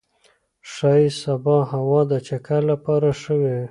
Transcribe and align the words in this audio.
ښايي 0.71 1.09
سبا 1.21 1.57
هوا 1.71 2.01
د 2.11 2.13
چکر 2.27 2.61
لپاره 2.71 3.09
ښه 3.21 3.33
وي. 3.41 3.57